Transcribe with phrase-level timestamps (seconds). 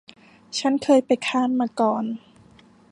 [0.59, 2.03] ฉันเคยไปคานส์มาก่อน